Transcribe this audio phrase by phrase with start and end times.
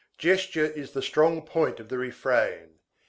[0.17, 2.79] Gesture is the strong point of the refrain.